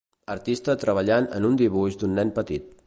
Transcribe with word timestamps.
Artista 0.35 0.75
treballant 0.85 1.29
en 1.41 1.47
un 1.51 1.61
dibuix 1.63 2.03
d'un 2.03 2.19
nen 2.21 2.35
petit. 2.41 2.79